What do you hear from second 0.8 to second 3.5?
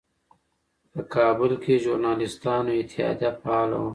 په کابل کې ژورنالېستانو اتحادیه